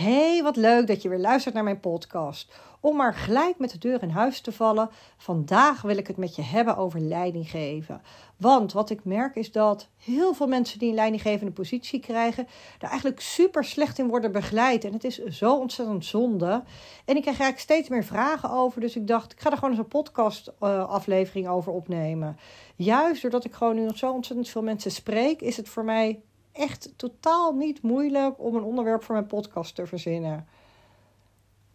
[0.00, 2.52] Hey, wat leuk dat je weer luistert naar mijn podcast.
[2.80, 6.36] Om maar gelijk met de deur in huis te vallen, vandaag wil ik het met
[6.36, 8.02] je hebben over leiding geven.
[8.36, 12.46] Want wat ik merk is dat heel veel mensen die een leidinggevende positie krijgen,
[12.78, 14.84] daar eigenlijk super slecht in worden begeleid.
[14.84, 16.62] En het is zo ontzettend zonde.
[17.04, 18.80] En ik krijg eigenlijk steeds meer vragen over.
[18.80, 22.38] Dus ik dacht, ik ga er gewoon eens een podcast-aflevering over opnemen.
[22.76, 26.20] Juist doordat ik gewoon nu zo ontzettend veel mensen spreek, is het voor mij
[26.52, 30.46] echt totaal niet moeilijk om een onderwerp voor mijn podcast te verzinnen.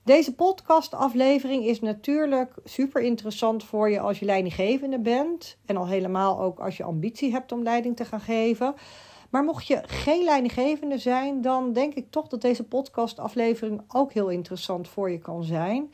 [0.04, 5.58] Deze podcastaflevering is natuurlijk super interessant voor je als je leidinggevende bent.
[5.66, 8.76] En al helemaal ook als je ambitie hebt om leiding te gaan geven.
[9.30, 14.30] Maar mocht je geen leidinggevende zijn, dan denk ik toch dat deze podcastaflevering ook heel
[14.30, 15.92] interessant voor je kan zijn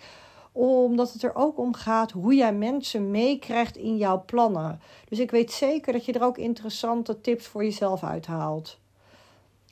[0.51, 4.81] omdat het er ook om gaat hoe jij mensen meekrijgt in jouw plannen.
[5.09, 8.79] Dus ik weet zeker dat je er ook interessante tips voor jezelf uithaalt.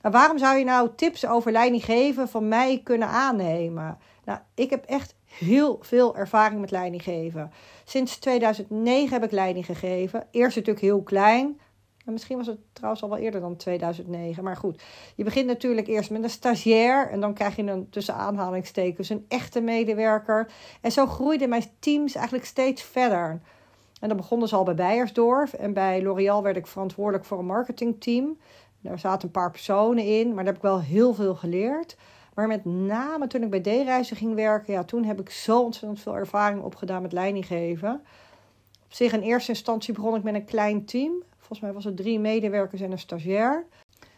[0.02, 3.98] En waarom zou je nou tips over leiding geven van mij kunnen aannemen?
[4.26, 7.52] Nou, ik heb echt heel veel ervaring met leiding geven.
[7.84, 10.28] Sinds 2009 heb ik leiding gegeven.
[10.32, 11.60] Eerst natuurlijk heel klein.
[12.10, 14.44] En misschien was het trouwens al wel eerder dan 2009.
[14.44, 14.84] Maar goed,
[15.16, 17.10] je begint natuurlijk eerst met een stagiair.
[17.10, 20.52] En dan krijg je een tussen aanhalingstekens een echte medewerker.
[20.82, 23.42] En zo groeiden mijn teams eigenlijk steeds verder.
[24.00, 25.54] En dan begonnen ze al bij Beiersdorf.
[25.54, 28.38] En bij L'Oréal werd ik verantwoordelijk voor een marketingteam.
[28.82, 31.98] Daar zaten een paar personen in, maar daar heb ik wel heel veel geleerd.
[32.34, 36.00] Maar met name toen ik bij D-reizen ging werken, ja, toen heb ik zo ontzettend
[36.00, 38.02] veel ervaring opgedaan met leidinggeven.
[38.86, 41.24] Op zich in eerste instantie begon ik met een klein team.
[41.50, 43.66] Volgens mij was het drie medewerkers en een stagiair.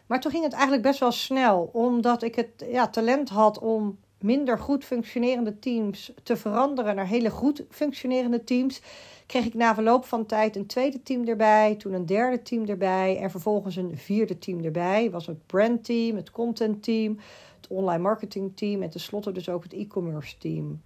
[0.06, 3.98] Maar toen ging het eigenlijk best wel snel, omdat ik het ja, talent had om
[4.18, 8.82] minder goed functionerende teams te veranderen naar hele goed functionerende teams
[9.26, 13.18] kreeg ik na verloop van tijd een tweede team erbij, toen een derde team erbij
[13.18, 15.10] en vervolgens een vierde team erbij.
[15.10, 17.18] Was het brandteam, het content team,
[17.56, 20.82] het online marketing team en tenslotte dus ook het e-commerce team.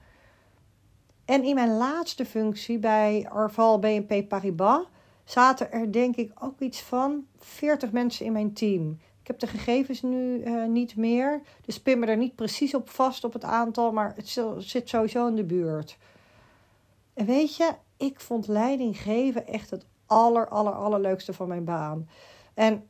[1.24, 4.84] En in mijn laatste functie bij Arval BNP Paribas
[5.26, 8.98] zaten er denk ik ook iets van 40 mensen in mijn team.
[9.20, 12.90] Ik heb de gegevens nu uh, niet meer, dus pin me er niet precies op
[12.90, 15.98] vast op het aantal, maar het zit sowieso in de buurt.
[17.14, 22.08] En weet je, ik vond leiding geven echt het aller, aller, allerleukste van mijn baan.
[22.54, 22.88] En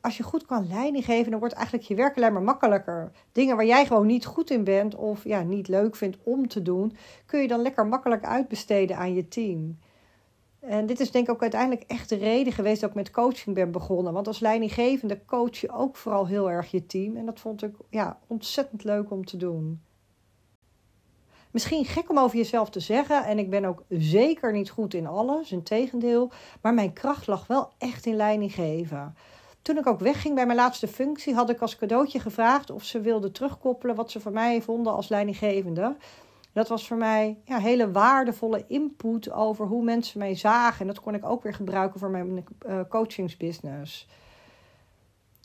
[0.00, 3.12] als je goed kan leiding geven, dan wordt eigenlijk je werk alleen maar makkelijker.
[3.32, 6.62] Dingen waar jij gewoon niet goed in bent of ja, niet leuk vindt om te
[6.62, 9.78] doen, kun je dan lekker makkelijk uitbesteden aan je team.
[10.62, 13.54] En dit is denk ik ook uiteindelijk echt de reden geweest dat ik met coaching
[13.54, 14.12] ben begonnen.
[14.12, 17.16] Want als leidinggevende coach je ook vooral heel erg je team.
[17.16, 19.82] En dat vond ik ja, ontzettend leuk om te doen.
[21.50, 23.24] Misschien gek om over jezelf te zeggen.
[23.24, 25.52] En ik ben ook zeker niet goed in alles.
[25.52, 26.30] Integendeel.
[26.60, 29.14] Maar mijn kracht lag wel echt in leiding geven.
[29.62, 33.00] Toen ik ook wegging bij mijn laatste functie, had ik als cadeautje gevraagd of ze
[33.00, 35.96] wilden terugkoppelen wat ze voor mij vonden als leidinggevende.
[36.52, 40.80] Dat was voor mij ja, hele waardevolle input over hoe mensen mij zagen.
[40.80, 44.06] En dat kon ik ook weer gebruiken voor mijn uh, coachingsbusiness.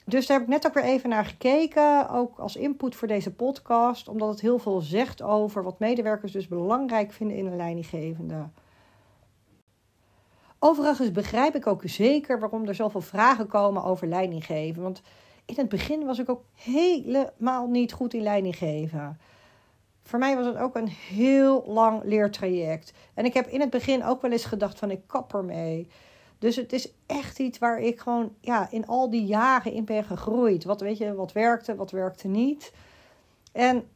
[0.05, 3.33] Dus daar heb ik net ook weer even naar gekeken, ook als input voor deze
[3.33, 8.47] podcast, omdat het heel veel zegt over wat medewerkers dus belangrijk vinden in een leidinggevende.
[10.59, 14.83] Overigens begrijp ik ook zeker waarom er zoveel vragen komen over leidinggeven.
[14.83, 15.01] Want
[15.45, 19.19] in het begin was ik ook helemaal niet goed in leidinggeven.
[20.07, 22.93] Voor mij was het ook een heel lang leertraject.
[23.13, 25.87] En ik heb in het begin ook wel eens gedacht van ik kap ermee.
[26.39, 30.03] Dus het is echt iets waar ik gewoon ja, in al die jaren in ben
[30.03, 30.63] gegroeid.
[30.63, 32.73] Wat weet je, wat werkte, wat werkte niet.
[33.51, 33.87] En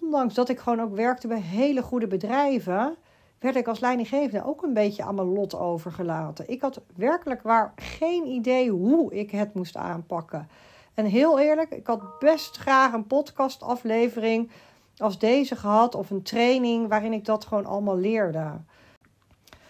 [0.00, 2.96] ondanks dat ik gewoon ook werkte bij hele goede bedrijven,
[3.38, 6.48] werd ik als leidinggevende ook een beetje aan mijn lot overgelaten.
[6.48, 10.48] Ik had werkelijk waar geen idee hoe ik het moest aanpakken.
[10.94, 14.50] En heel eerlijk, ik had best graag een podcastaflevering
[14.96, 18.50] als deze gehad of een training waarin ik dat gewoon allemaal leerde.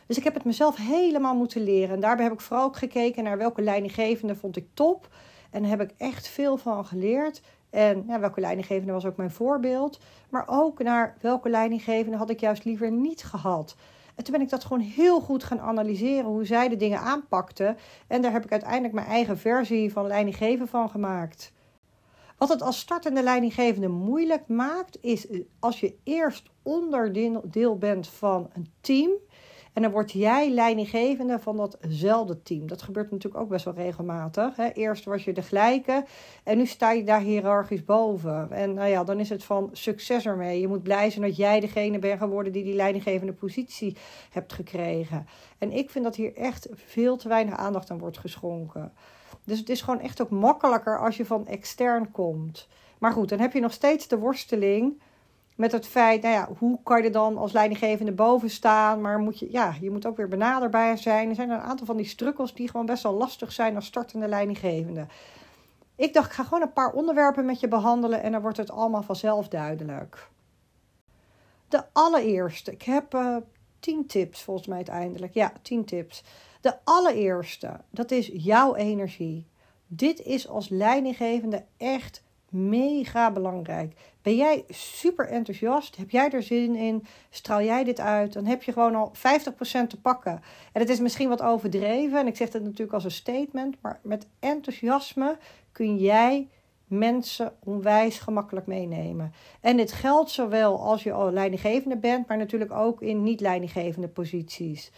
[0.06, 1.94] Dus ik heb het mezelf helemaal moeten leren.
[1.94, 5.08] En daarbij heb ik vooral ook gekeken naar welke leidinggevende vond ik top.
[5.50, 7.42] En daar heb ik echt veel van geleerd.
[7.70, 10.00] En ja, welke leidinggevende was ook mijn voorbeeld.
[10.28, 13.76] Maar ook naar welke leidinggevende had ik juist liever niet gehad.
[14.14, 17.76] En toen ben ik dat gewoon heel goed gaan analyseren, hoe zij de dingen aanpakten.
[18.06, 21.52] En daar heb ik uiteindelijk mijn eigen versie van leidinggeven van gemaakt.
[22.38, 25.26] Wat het als startende leidinggevende moeilijk maakt, is
[25.58, 29.10] als je eerst onderdeel bent van een team
[29.74, 32.66] en dan word jij leidinggevende van datzelfde team.
[32.66, 34.56] Dat gebeurt natuurlijk ook best wel regelmatig.
[34.56, 34.68] Hè?
[34.68, 36.04] Eerst was je de gelijke
[36.44, 38.52] en nu sta je daar hiërarchisch boven.
[38.52, 40.60] En nou ja, dan is het van succes ermee.
[40.60, 43.96] Je moet blij zijn dat jij degene bent geworden die die leidinggevende positie
[44.30, 45.26] hebt gekregen.
[45.58, 48.92] En ik vind dat hier echt veel te weinig aandacht aan wordt geschonken.
[49.44, 52.68] Dus het is gewoon echt ook makkelijker als je van extern komt.
[52.98, 55.00] Maar goed, dan heb je nog steeds de worsteling
[55.56, 59.00] met het feit, nou ja, hoe kan je dan als leidinggevende boven staan?
[59.00, 61.28] Maar moet je, ja, je moet ook weer benaderbaar zijn.
[61.28, 64.28] Er zijn een aantal van die strukkels die gewoon best wel lastig zijn als startende
[64.28, 65.06] leidinggevende.
[65.96, 68.70] Ik dacht, ik ga gewoon een paar onderwerpen met je behandelen en dan wordt het
[68.70, 70.28] allemaal vanzelf duidelijk.
[71.68, 73.36] De allereerste, ik heb uh,
[73.80, 75.34] tien tips volgens mij uiteindelijk.
[75.34, 76.22] Ja, tien tips.
[76.64, 79.46] De allereerste, dat is jouw energie.
[79.86, 83.94] Dit is als leidinggevende echt mega belangrijk.
[84.22, 85.96] Ben jij super enthousiast?
[85.96, 87.06] Heb jij er zin in?
[87.30, 88.32] Straal jij dit uit?
[88.32, 89.20] Dan heb je gewoon al 50%
[89.88, 90.42] te pakken.
[90.72, 92.18] En het is misschien wat overdreven.
[92.18, 93.76] En ik zeg het natuurlijk als een statement.
[93.80, 95.38] Maar met enthousiasme
[95.72, 96.48] kun jij
[96.86, 99.32] mensen onwijs gemakkelijk meenemen.
[99.60, 104.90] En dit geldt zowel als je al leidinggevende bent, maar natuurlijk ook in niet-leidinggevende posities.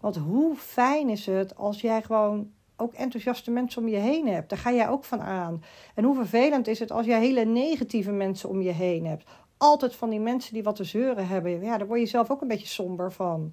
[0.00, 4.48] Want hoe fijn is het als jij gewoon ook enthousiaste mensen om je heen hebt.
[4.48, 5.62] Daar ga jij ook van aan.
[5.94, 9.24] En hoe vervelend is het als jij hele negatieve mensen om je heen hebt.
[9.56, 11.62] Altijd van die mensen die wat te zeuren hebben.
[11.62, 13.52] Ja, daar word je zelf ook een beetje somber van.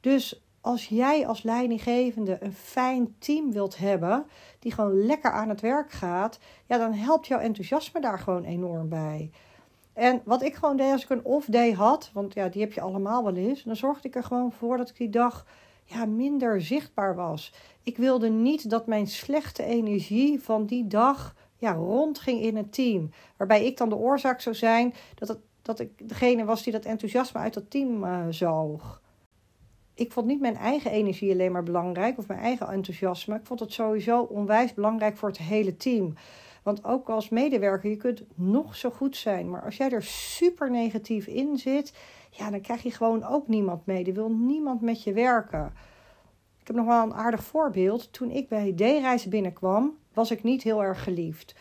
[0.00, 4.26] Dus als jij als leidinggevende een fijn team wilt hebben,
[4.58, 8.88] die gewoon lekker aan het werk gaat, ja, dan helpt jouw enthousiasme daar gewoon enorm
[8.88, 9.30] bij.
[9.92, 12.80] En wat ik gewoon deed als ik een off-day had, want ja, die heb je
[12.80, 15.46] allemaal wel eens, dan zorgde ik er gewoon voor dat ik die dag
[15.84, 17.52] ja, minder zichtbaar was.
[17.82, 23.10] Ik wilde niet dat mijn slechte energie van die dag ja, rondging in het team.
[23.36, 27.40] Waarbij ik dan de oorzaak zou zijn dat, dat ik degene was die dat enthousiasme
[27.40, 29.02] uit dat team uh, zoog.
[29.94, 33.36] Ik vond niet mijn eigen energie alleen maar belangrijk of mijn eigen enthousiasme.
[33.36, 36.14] Ik vond het sowieso onwijs belangrijk voor het hele team.
[36.62, 39.50] Want ook als medewerker, je kunt nog zo goed zijn.
[39.50, 41.92] Maar als jij er super negatief in zit,
[42.36, 44.04] ja, dan krijg je gewoon ook niemand mee.
[44.04, 45.72] Er wil niemand met je werken.
[46.60, 48.12] Ik heb nog wel een aardig voorbeeld.
[48.12, 51.54] Toen ik bij D-reizen binnenkwam, was ik niet heel erg geliefd.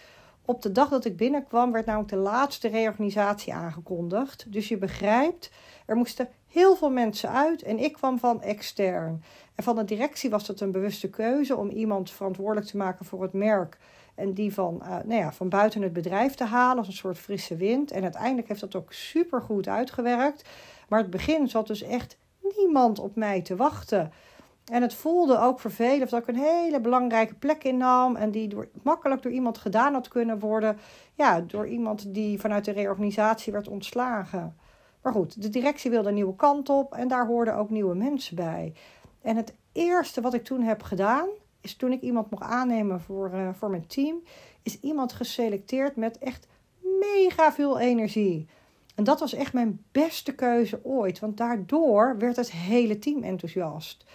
[0.46, 4.52] Op de dag dat ik binnenkwam, werd namelijk de laatste reorganisatie aangekondigd.
[4.52, 5.52] Dus je begrijpt,
[5.86, 9.24] er moesten heel veel mensen uit en ik kwam van extern.
[9.56, 13.22] En van de directie was het een bewuste keuze om iemand verantwoordelijk te maken voor
[13.22, 13.78] het merk.
[14.16, 17.18] En die van, uh, nou ja, van buiten het bedrijf te halen als een soort
[17.18, 17.92] frisse wind.
[17.92, 20.50] En uiteindelijk heeft dat ook super goed uitgewerkt.
[20.90, 22.18] Maar het begin zat dus echt
[22.58, 24.12] niemand op mij te wachten.
[24.72, 28.16] En het voelde ook vervelend dat ik een hele belangrijke plek innam.
[28.16, 30.78] En die door, makkelijk door iemand gedaan had kunnen worden.
[31.14, 34.58] Ja, door iemand die vanuit de reorganisatie werd ontslagen.
[35.02, 36.94] Maar goed, de directie wilde een nieuwe kant op.
[36.94, 38.74] En daar hoorden ook nieuwe mensen bij.
[39.22, 41.28] En het eerste wat ik toen heb gedaan.
[41.64, 44.24] Is toen ik iemand mocht aannemen voor, uh, voor mijn team.
[44.62, 46.48] Is iemand geselecteerd met echt
[47.00, 48.48] mega veel energie.
[48.96, 51.20] En dat was echt mijn beste keuze ooit.
[51.20, 54.06] Want daardoor werd het hele team enthousiast.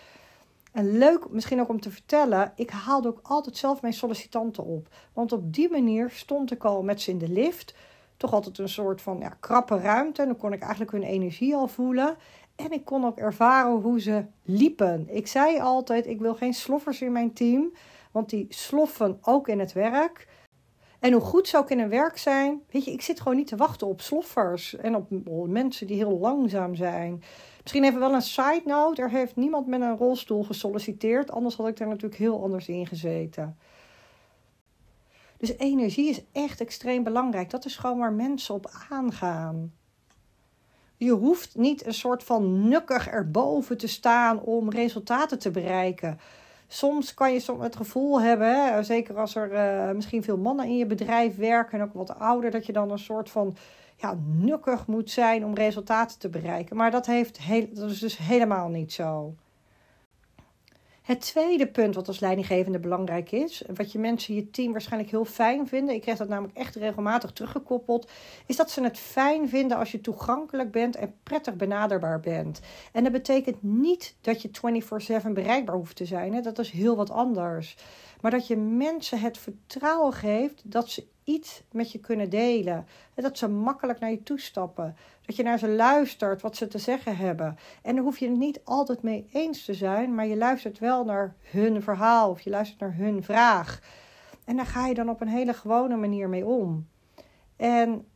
[0.72, 4.88] En leuk misschien ook om te vertellen, ik haalde ook altijd zelf mijn sollicitanten op.
[5.12, 7.74] Want op die manier stond ik al met ze in de lift.
[8.16, 10.22] Toch altijd een soort van ja, krappe ruimte.
[10.22, 12.16] En dan kon ik eigenlijk hun energie al voelen.
[12.58, 15.06] En ik kon ook ervaren hoe ze liepen.
[15.10, 17.72] Ik zei altijd, ik wil geen sloffers in mijn team.
[18.12, 20.28] Want die sloffen ook in het werk.
[20.98, 22.62] En hoe goed zou ik in een werk zijn?
[22.70, 24.76] Weet je, ik zit gewoon niet te wachten op sloffers.
[24.76, 25.06] En op
[25.48, 27.22] mensen die heel langzaam zijn.
[27.62, 29.02] Misschien even wel een side note.
[29.02, 31.30] Er heeft niemand met een rolstoel gesolliciteerd.
[31.30, 33.58] Anders had ik daar natuurlijk heel anders in gezeten.
[35.36, 37.50] Dus energie is echt extreem belangrijk.
[37.50, 39.72] Dat is gewoon waar mensen op aangaan.
[40.98, 46.20] Je hoeft niet een soort van nukkig erboven te staan om resultaten te bereiken.
[46.66, 50.76] Soms kan je soms het gevoel hebben, zeker als er uh, misschien veel mannen in
[50.76, 53.56] je bedrijf werken en ook wat ouder, dat je dan een soort van
[53.96, 56.76] ja, nukkig moet zijn om resultaten te bereiken.
[56.76, 59.34] Maar dat, heeft heel, dat is dus helemaal niet zo.
[61.08, 65.10] Het tweede punt wat als leidinggevende belangrijk is, wat je mensen in je team waarschijnlijk
[65.10, 68.10] heel fijn vinden, ik krijg dat namelijk echt regelmatig teruggekoppeld,
[68.46, 72.60] is dat ze het fijn vinden als je toegankelijk bent en prettig benaderbaar bent.
[72.92, 76.40] En dat betekent niet dat je 24/7 bereikbaar hoeft te zijn, hè?
[76.40, 77.76] dat is heel wat anders.
[78.20, 82.86] Maar dat je mensen het vertrouwen geeft dat ze iets met je kunnen delen.
[83.14, 84.96] En dat ze makkelijk naar je toestappen.
[85.26, 87.58] Dat je naar ze luistert, wat ze te zeggen hebben.
[87.82, 91.04] En daar hoef je het niet altijd mee eens te zijn, maar je luistert wel
[91.04, 93.80] naar hun verhaal of je luistert naar hun vraag.
[94.44, 96.88] En daar ga je dan op een hele gewone manier mee om.
[97.56, 98.06] En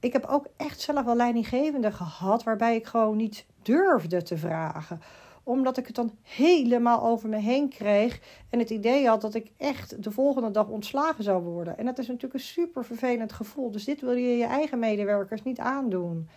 [0.00, 5.00] ik heb ook echt zelf wel leidinggevende gehad waarbij ik gewoon niet durfde te vragen
[5.42, 8.20] omdat ik het dan helemaal over me heen kreeg.
[8.50, 11.78] En het idee had dat ik echt de volgende dag ontslagen zou worden.
[11.78, 13.70] En dat is natuurlijk een super vervelend gevoel.
[13.70, 16.28] Dus dit wil je je eigen medewerkers niet aandoen.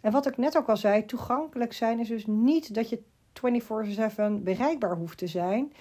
[0.00, 3.02] En wat ik net ook al zei, toegankelijk zijn is dus niet dat je
[3.32, 5.72] 24/7 bereikbaar hoeft te zijn.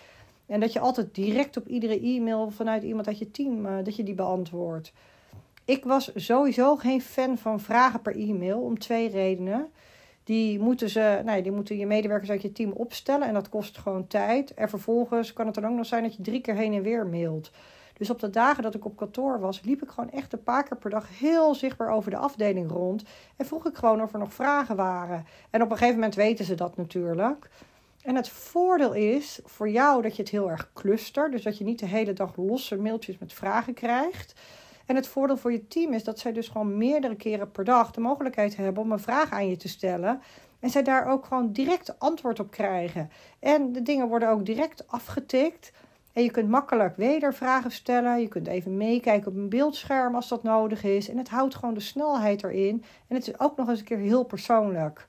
[0.45, 3.95] En dat je altijd direct op iedere e-mail vanuit iemand uit je team, uh, dat
[3.95, 4.93] je die beantwoordt.
[5.65, 9.67] Ik was sowieso geen fan van vragen per e-mail om twee redenen.
[10.23, 13.77] Die moeten, ze, nee, die moeten je medewerkers uit je team opstellen en dat kost
[13.77, 14.53] gewoon tijd.
[14.53, 17.07] En vervolgens kan het dan ook nog zijn dat je drie keer heen en weer
[17.07, 17.51] mailt.
[17.93, 20.63] Dus op de dagen dat ik op kantoor was, liep ik gewoon echt een paar
[20.63, 23.03] keer per dag heel zichtbaar over de afdeling rond.
[23.35, 25.25] En vroeg ik gewoon of er nog vragen waren.
[25.49, 27.49] En op een gegeven moment weten ze dat natuurlijk.
[28.01, 31.31] En het voordeel is voor jou dat je het heel erg clustert.
[31.31, 34.33] Dus dat je niet de hele dag losse mailtjes met vragen krijgt.
[34.85, 37.91] En het voordeel voor je team is dat zij dus gewoon meerdere keren per dag
[37.91, 40.21] de mogelijkheid hebben om een vraag aan je te stellen.
[40.59, 43.09] En zij daar ook gewoon direct antwoord op krijgen.
[43.39, 45.71] En de dingen worden ook direct afgetikt.
[46.13, 48.21] En je kunt makkelijk wedervragen stellen.
[48.21, 51.09] Je kunt even meekijken op een beeldscherm als dat nodig is.
[51.09, 52.83] En het houdt gewoon de snelheid erin.
[53.07, 55.07] En het is ook nog eens een keer heel persoonlijk.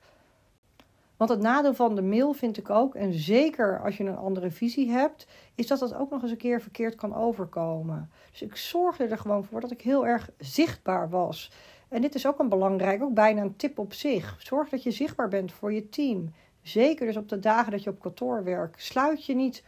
[1.17, 4.51] Want het nadeel van de mail vind ik ook, en zeker als je een andere
[4.51, 8.09] visie hebt, is dat dat ook nog eens een keer verkeerd kan overkomen.
[8.31, 11.51] Dus ik zorgde er gewoon voor dat ik heel erg zichtbaar was.
[11.87, 14.35] En dit is ook een belangrijk, ook bijna een tip op zich.
[14.39, 16.33] Zorg dat je zichtbaar bent voor je team.
[16.61, 18.83] Zeker dus op de dagen dat je op kantoor werkt.
[18.83, 19.63] Sluit je niet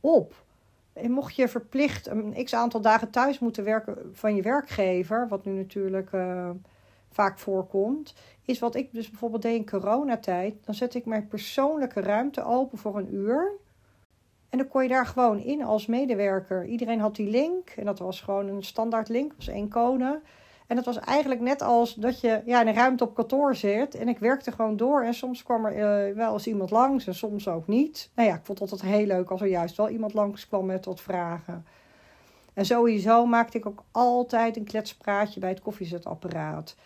[0.00, 0.44] op.
[0.92, 5.44] En mocht je verplicht een x aantal dagen thuis moeten werken van je werkgever, wat
[5.44, 6.50] nu natuurlijk uh,
[7.14, 10.54] vaak voorkomt, is wat ik dus bijvoorbeeld deed in coronatijd.
[10.64, 13.52] Dan zet ik mijn persoonlijke ruimte open voor een uur.
[14.48, 16.66] En dan kon je daar gewoon in als medewerker.
[16.66, 17.70] Iedereen had die link.
[17.70, 19.28] En dat was gewoon een standaard link.
[19.28, 20.20] Dat was één code.
[20.66, 23.94] En dat was eigenlijk net als dat je ja, in een ruimte op kantoor zit.
[23.94, 25.02] En ik werkte gewoon door.
[25.02, 28.10] En soms kwam er uh, wel eens iemand langs en soms ook niet.
[28.14, 30.66] Nou ja, ik vond het altijd heel leuk als er juist wel iemand langs kwam
[30.66, 31.64] met wat vragen.
[32.54, 36.76] En sowieso maakte ik ook altijd een kletspraatje bij het koffiezetapparaat.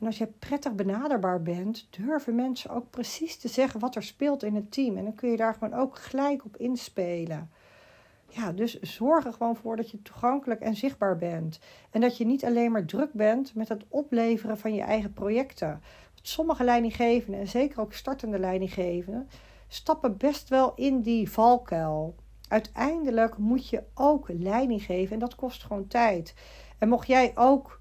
[0.00, 4.42] En als je prettig benaderbaar bent, durven mensen ook precies te zeggen wat er speelt
[4.42, 4.96] in het team.
[4.96, 7.50] En dan kun je daar gewoon ook gelijk op inspelen.
[8.28, 11.58] Ja, dus zorg er gewoon voor dat je toegankelijk en zichtbaar bent.
[11.90, 15.68] En dat je niet alleen maar druk bent met het opleveren van je eigen projecten.
[16.14, 19.28] Want sommige leidinggevenden, en zeker ook startende leidinggevenden,
[19.68, 22.14] stappen best wel in die valkuil.
[22.48, 26.34] Uiteindelijk moet je ook leiding geven en dat kost gewoon tijd.
[26.78, 27.80] En mocht jij ook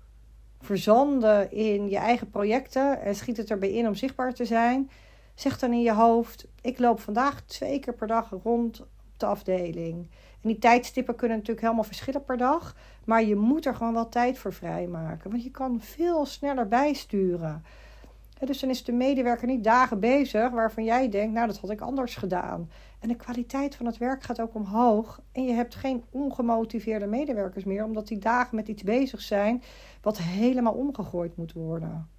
[0.65, 4.89] verzanden in je eigen projecten en schiet het erbij in om zichtbaar te zijn,
[5.35, 9.25] zeg dan in je hoofd: ik loop vandaag twee keer per dag rond op de
[9.25, 10.09] afdeling.
[10.41, 14.09] En die tijdstippen kunnen natuurlijk helemaal verschillen per dag, maar je moet er gewoon wel
[14.09, 17.63] tijd voor vrijmaken, want je kan veel sneller bijsturen.
[18.39, 21.81] Dus dan is de medewerker niet dagen bezig waarvan jij denkt, nou dat had ik
[21.81, 22.69] anders gedaan.
[22.99, 25.21] En de kwaliteit van het werk gaat ook omhoog.
[25.31, 29.63] En je hebt geen ongemotiveerde medewerkers meer, omdat die dagen met iets bezig zijn
[30.01, 32.09] wat helemaal omgegooid moet worden.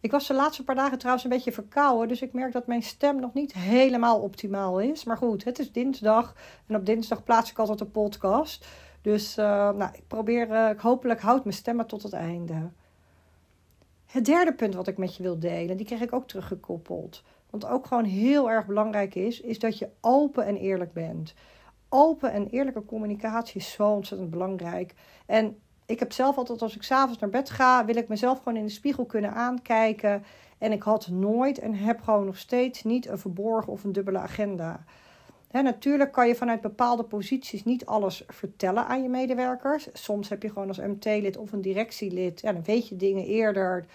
[0.00, 2.82] Ik was de laatste paar dagen trouwens een beetje verkouden, dus ik merk dat mijn
[2.82, 5.04] stem nog niet helemaal optimaal is.
[5.04, 6.34] Maar goed, het is dinsdag
[6.66, 8.66] en op dinsdag plaats ik altijd een podcast.
[9.02, 12.70] Dus uh, nou, ik probeer, uh, hopelijk houd mijn stemmen tot het einde.
[14.14, 17.22] Het derde punt wat ik met je wil delen, die kreeg ik ook teruggekoppeld.
[17.50, 21.34] Want ook gewoon heel erg belangrijk is, is dat je open en eerlijk bent.
[21.88, 24.94] Open en eerlijke communicatie is zo ontzettend belangrijk.
[25.26, 28.58] En ik heb zelf altijd, als ik s'avonds naar bed ga, wil ik mezelf gewoon
[28.58, 30.24] in de spiegel kunnen aankijken.
[30.58, 34.18] En ik had nooit en heb gewoon nog steeds niet een verborgen of een dubbele
[34.18, 34.84] agenda.
[35.62, 39.88] Natuurlijk kan je vanuit bepaalde posities niet alles vertellen aan je medewerkers.
[39.92, 43.86] Soms heb je gewoon als MT-lid of een directielid, ja, dan weet je dingen eerder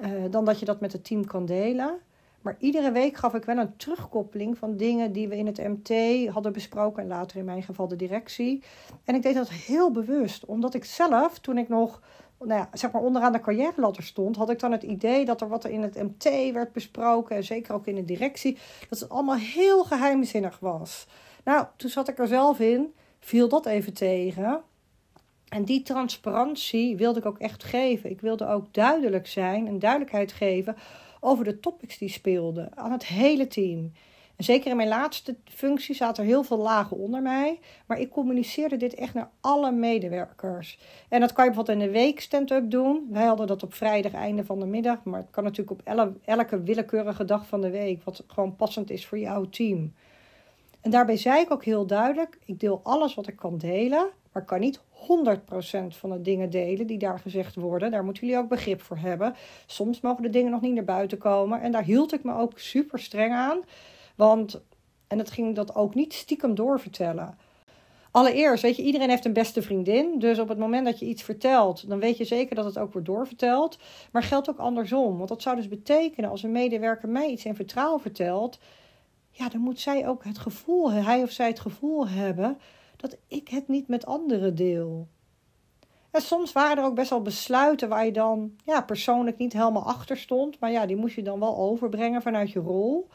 [0.00, 1.98] uh, dan dat je dat met het team kan delen.
[2.42, 5.92] Maar iedere week gaf ik wel een terugkoppeling van dingen die we in het MT
[6.28, 7.02] hadden besproken.
[7.02, 8.62] En later in mijn geval de directie.
[9.04, 10.44] En ik deed dat heel bewust.
[10.44, 12.02] Omdat ik zelf, toen ik nog
[12.38, 15.48] nou ja, zeg maar onderaan de carrière stond, had ik dan het idee dat er
[15.48, 17.36] wat er in het MT werd besproken.
[17.36, 18.58] En zeker ook in de directie.
[18.88, 21.06] Dat het allemaal heel geheimzinnig was.
[21.44, 22.94] Nou, toen zat ik er zelf in.
[23.20, 24.62] Viel dat even tegen.
[25.48, 28.10] En die transparantie wilde ik ook echt geven.
[28.10, 30.76] Ik wilde ook duidelijk zijn en duidelijkheid geven
[31.20, 33.92] over de topics die speelden aan het hele team.
[34.38, 37.58] En zeker in mijn laatste functie zaten er heel veel lagen onder mij.
[37.86, 40.78] Maar ik communiceerde dit echt naar alle medewerkers.
[41.08, 43.08] En dat kan je bijvoorbeeld in de week stand-up doen.
[43.10, 45.04] Wij hadden dat op vrijdag, einde van de middag.
[45.04, 48.02] Maar het kan natuurlijk op elke willekeurige dag van de week.
[48.04, 49.94] Wat gewoon passend is voor jouw team.
[50.80, 54.08] En daarbij zei ik ook heel duidelijk: ik deel alles wat ik kan delen.
[54.32, 54.82] Maar ik kan niet 100%
[55.88, 57.90] van de dingen delen die daar gezegd worden.
[57.90, 59.34] Daar moeten jullie ook begrip voor hebben.
[59.66, 61.60] Soms mogen de dingen nog niet naar buiten komen.
[61.60, 63.60] En daar hield ik me ook super streng aan.
[64.18, 64.60] Want,
[65.06, 67.38] en het ging dat ook niet stiekem doorvertellen.
[68.10, 70.18] Allereerst, weet je, iedereen heeft een beste vriendin.
[70.18, 72.92] Dus op het moment dat je iets vertelt, dan weet je zeker dat het ook
[72.92, 73.78] wordt doorverteld.
[74.12, 75.16] Maar geldt ook andersom.
[75.16, 78.58] Want dat zou dus betekenen als een medewerker mij iets in vertrouwen vertelt
[79.38, 82.58] ja, dan moet zij ook het gevoel, hij of zij het gevoel hebben
[82.96, 85.08] dat ik het niet met anderen deel.
[86.10, 89.86] En soms waren er ook best wel besluiten waar je dan ja, persoonlijk niet helemaal
[89.86, 90.60] achter stond.
[90.60, 93.08] Maar ja, die moest je dan wel overbrengen vanuit je rol.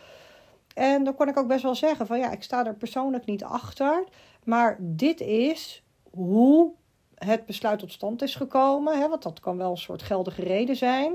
[0.74, 3.44] En dan kon ik ook best wel zeggen van ja, ik sta er persoonlijk niet
[3.44, 4.03] achter.
[4.44, 6.72] Maar dit is hoe
[7.15, 9.00] het besluit tot stand is gekomen.
[9.00, 11.13] Hè, want dat kan wel een soort geldige reden zijn.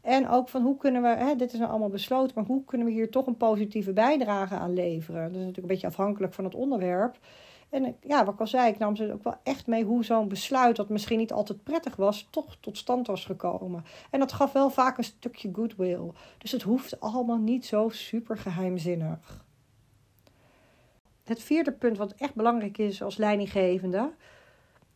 [0.00, 2.86] En ook van hoe kunnen we, hè, dit is nou allemaal besloten, maar hoe kunnen
[2.86, 5.22] we hier toch een positieve bijdrage aan leveren?
[5.22, 7.18] Dat is natuurlijk een beetje afhankelijk van het onderwerp.
[7.70, 10.28] En ja, wat ik al zei, ik nam ze ook wel echt mee hoe zo'n
[10.28, 13.84] besluit, dat misschien niet altijd prettig was, toch tot stand was gekomen.
[14.10, 16.10] En dat gaf wel vaak een stukje goodwill.
[16.38, 19.44] Dus het hoeft allemaal niet zo super geheimzinnig.
[21.24, 24.12] Het vierde punt wat echt belangrijk is als leidinggevende,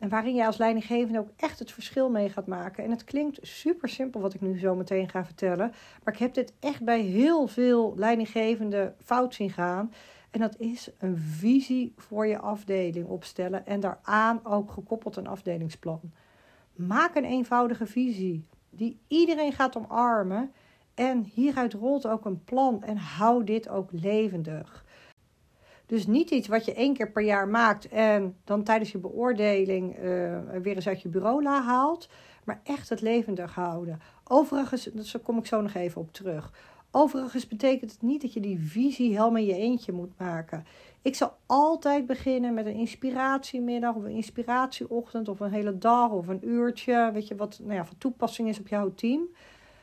[0.03, 2.83] en waarin jij als leidinggevende ook echt het verschil mee gaat maken.
[2.83, 5.73] En het klinkt super simpel wat ik nu zo meteen ga vertellen.
[6.03, 9.93] Maar ik heb dit echt bij heel veel leidinggevenden fout zien gaan.
[10.33, 16.01] En dat is een visie voor je afdeling opstellen en daaraan ook gekoppeld een afdelingsplan.
[16.75, 20.51] Maak een eenvoudige visie die iedereen gaat omarmen.
[20.93, 24.85] En hieruit rolt ook een plan en hou dit ook levendig.
[25.85, 29.97] Dus niet iets wat je één keer per jaar maakt en dan tijdens je beoordeling
[29.97, 30.03] uh,
[30.61, 32.09] weer eens uit je bureau haalt,
[32.43, 33.99] maar echt het levendig houden.
[34.23, 36.51] Overigens, daar kom ik zo nog even op terug.
[36.95, 40.65] Overigens betekent het niet dat je die visie helemaal in je eentje moet maken.
[41.01, 46.27] Ik zal altijd beginnen met een inspiratiemiddag of een inspiratieochtend of een hele dag of
[46.27, 47.09] een uurtje.
[47.13, 49.21] Weet je wat nou ja, van toepassing is op jouw team.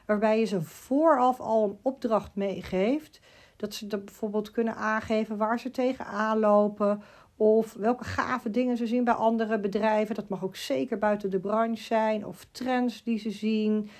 [0.06, 3.20] Waarbij je ze vooraf al een opdracht meegeeft.
[3.56, 7.02] Dat ze bijvoorbeeld kunnen aangeven waar ze tegenaan lopen.
[7.36, 10.14] Of welke gave dingen ze zien bij andere bedrijven.
[10.14, 12.26] Dat mag ook zeker buiten de branche zijn.
[12.26, 13.90] Of trends die ze zien.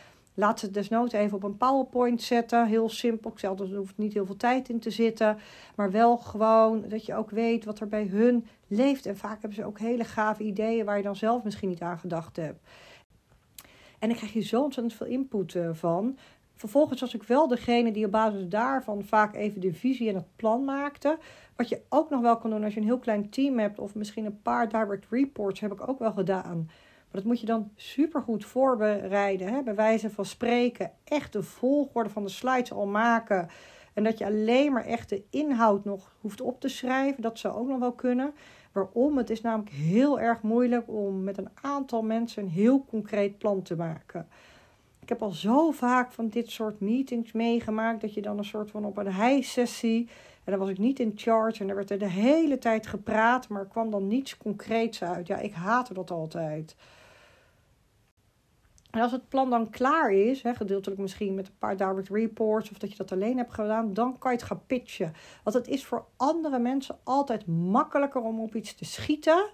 [0.41, 2.67] Laat het desnoods even op een PowerPoint zetten.
[2.67, 3.31] Heel simpel.
[3.31, 5.39] Ik zeg er hoeft niet heel veel tijd in te zitten.
[5.77, 9.07] Maar wel gewoon dat je ook weet wat er bij hun leeft.
[9.07, 11.99] En vaak hebben ze ook hele gave ideeën waar je dan zelf misschien niet aan
[11.99, 12.61] gedacht hebt.
[13.99, 16.19] En dan krijg je zo ontzettend veel input eh, van.
[16.55, 20.37] Vervolgens was ik wel degene die op basis daarvan vaak even de visie en het
[20.37, 21.19] plan maakte.
[21.57, 23.95] Wat je ook nog wel kan doen als je een heel klein team hebt of
[23.95, 26.69] misschien een paar direct reports heb ik ook wel gedaan.
[27.11, 29.49] Maar dat moet je dan super goed voorbereiden.
[29.53, 29.63] Hè?
[29.63, 33.49] Bij wijze van spreken echt de volgorde van de slides al maken.
[33.95, 37.23] En dat je alleen maar echt de inhoud nog hoeft op te schrijven.
[37.23, 38.35] Dat zou ook nog wel kunnen.
[38.73, 39.17] Waarom?
[39.17, 43.63] Het is namelijk heel erg moeilijk om met een aantal mensen een heel concreet plan
[43.63, 44.29] te maken.
[45.03, 48.71] Ik heb al zo vaak van dit soort meetings meegemaakt dat je dan een soort
[48.71, 50.09] van op een high-sessie.
[50.45, 53.49] En dan was ik niet in charge en er werd er de hele tijd gepraat,
[53.49, 55.27] maar er kwam dan niets concreets uit.
[55.27, 56.77] Ja, ik haatte dat altijd.
[58.91, 62.71] En als het plan dan klaar is, hè, gedeeltelijk misschien met een paar direct reports
[62.71, 65.13] of dat je dat alleen hebt gedaan, dan kan je het gaan pitchen.
[65.45, 69.51] Want het is voor andere mensen altijd makkelijker om op iets te schieten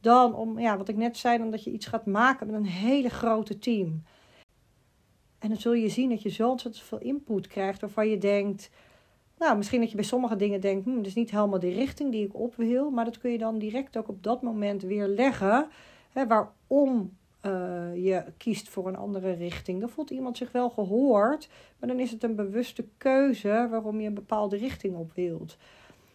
[0.00, 2.66] dan om, ja, wat ik net zei, dan dat je iets gaat maken met een
[2.66, 4.02] hele grote team.
[5.38, 8.70] En dan zul je zien dat je zo ontzettend veel input krijgt waarvan je denkt,
[9.38, 12.12] nou, misschien dat je bij sommige dingen denkt, hm, dat is niet helemaal de richting
[12.12, 15.06] die ik op wil, maar dat kun je dan direct ook op dat moment weer
[15.06, 15.68] leggen.
[16.12, 19.80] Waarom uh, je kiest voor een andere richting.
[19.80, 21.48] Dan voelt iemand zich wel gehoord,
[21.78, 25.56] maar dan is het een bewuste keuze waarom je een bepaalde richting op wilt.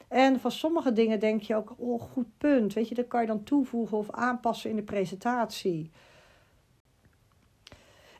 [0.07, 3.27] En van sommige dingen denk je ook, oh goed punt, weet je, dat kan je
[3.27, 5.91] dan toevoegen of aanpassen in de presentatie.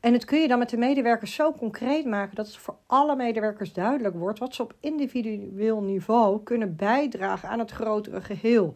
[0.06, 3.16] En het kun je dan met de medewerkers zo concreet maken dat het voor alle
[3.16, 8.74] medewerkers duidelijk wordt wat ze op individueel niveau kunnen bijdragen aan het grotere geheel.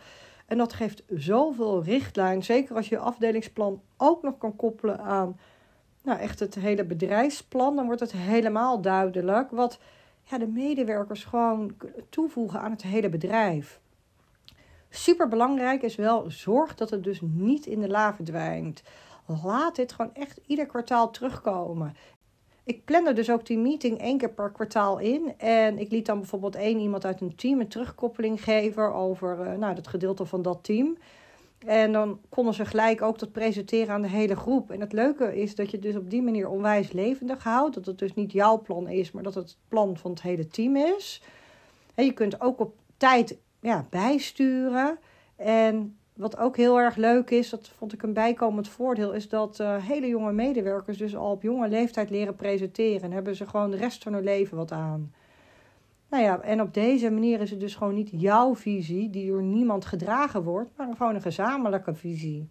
[0.50, 5.40] En dat geeft zoveel richtlijn, zeker als je je afdelingsplan ook nog kan koppelen aan
[6.04, 9.80] nou, echt het hele bedrijfsplan, dan wordt het helemaal duidelijk wat
[10.24, 11.76] ja, de medewerkers gewoon
[12.10, 13.80] toevoegen aan het hele bedrijf.
[14.90, 18.84] Super belangrijk is wel, zorg dat het dus niet in de la verdwijnt.
[19.44, 21.96] Laat dit gewoon echt ieder kwartaal terugkomen.
[22.70, 25.34] Ik plande dus ook die meeting één keer per kwartaal in.
[25.38, 29.54] En ik liet dan bijvoorbeeld één iemand uit een team een terugkoppeling geven over uh,
[29.54, 30.98] nou, het gedeelte van dat team.
[31.66, 34.72] En dan konden ze gelijk ook dat presenteren aan de hele groep.
[34.72, 37.76] En het leuke is dat je dus op die manier onwijs levendig houdt.
[37.76, 40.48] Dat het dus niet jouw plan is, maar dat het het plan van het hele
[40.48, 41.22] team is.
[41.96, 45.00] En je kunt ook op tijd ja, bijsturen.
[45.36, 49.60] En wat ook heel erg leuk is, dat vond ik een bijkomend voordeel, is dat
[49.60, 53.02] uh, hele jonge medewerkers dus al op jonge leeftijd leren presenteren.
[53.02, 55.14] En hebben ze gewoon de rest van hun leven wat aan.
[56.10, 59.44] Nou ja, en op deze manier is het dus gewoon niet jouw visie die door
[59.44, 62.50] niemand gedragen wordt, maar gewoon een gezamenlijke visie.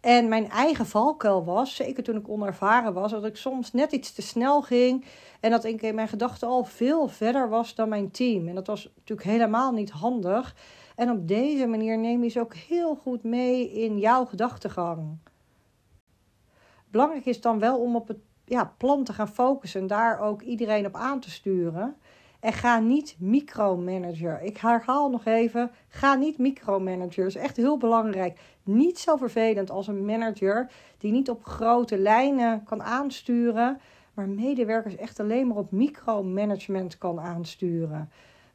[0.00, 4.12] En mijn eigen valkuil was, zeker toen ik onervaren was, dat ik soms net iets
[4.12, 5.04] te snel ging.
[5.40, 8.48] En dat ik in mijn gedachten al veel verder was dan mijn team.
[8.48, 10.54] En dat was natuurlijk helemaal niet handig.
[11.00, 15.18] En op deze manier neem je ze ook heel goed mee in jouw gedachtegang.
[16.90, 20.42] Belangrijk is dan wel om op het ja, plan te gaan focussen en daar ook
[20.42, 21.96] iedereen op aan te sturen.
[22.40, 24.42] En ga niet micromanager.
[24.42, 27.24] Ik herhaal nog even: ga niet micromanager.
[27.24, 28.40] Dat is echt heel belangrijk.
[28.62, 33.80] Niet zo vervelend als een manager die niet op grote lijnen kan aansturen,
[34.14, 38.10] maar medewerkers echt alleen maar op micromanagement kan aansturen.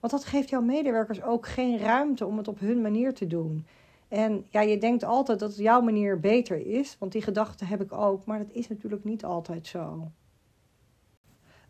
[0.05, 3.65] Want dat geeft jouw medewerkers ook geen ruimte om het op hun manier te doen.
[4.07, 7.93] En ja, je denkt altijd dat jouw manier beter is, want die gedachte heb ik
[7.93, 10.11] ook, maar dat is natuurlijk niet altijd zo.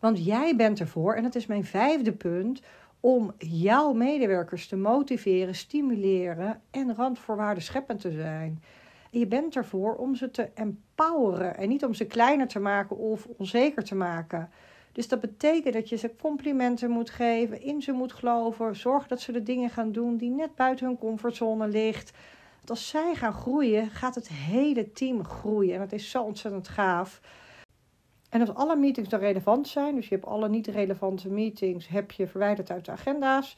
[0.00, 2.62] Want jij bent ervoor, en dat is mijn vijfde punt,
[3.00, 8.62] om jouw medewerkers te motiveren, stimuleren en randvoorwaarden scheppend te zijn.
[9.10, 13.26] Je bent ervoor om ze te empoweren en niet om ze kleiner te maken of
[13.36, 14.50] onzeker te maken.
[14.96, 19.20] Dus dat betekent dat je ze complimenten moet geven, in ze moet geloven, zorg dat
[19.20, 22.12] ze de dingen gaan doen die net buiten hun comfortzone ligt.
[22.56, 26.68] Want als zij gaan groeien, gaat het hele team groeien en dat is zo ontzettend
[26.68, 27.20] gaaf.
[28.30, 32.10] En als alle meetings dan relevant zijn, dus je hebt alle niet relevante meetings, heb
[32.10, 33.56] je verwijderd uit de agenda's,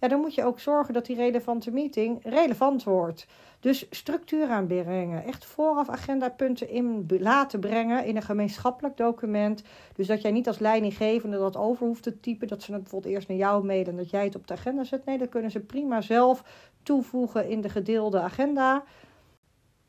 [0.00, 3.26] ja, dan moet je ook zorgen dat die relevante meeting relevant wordt.
[3.60, 9.62] Dus structuur aanbrengen, echt vooraf agendapunten in laten brengen in een gemeenschappelijk document.
[9.94, 13.14] Dus dat jij niet als leidinggevende dat over hoeft te typen, dat ze het bijvoorbeeld
[13.14, 15.04] eerst naar jou mailen en dat jij het op de agenda zet.
[15.04, 16.44] Nee, dat kunnen ze prima zelf
[16.82, 18.84] toevoegen in de gedeelde agenda.